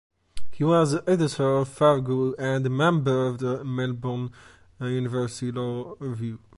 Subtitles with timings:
[0.53, 4.31] He was Editor of Farrago and a Member of the Melbourne
[4.79, 6.39] University Law Review.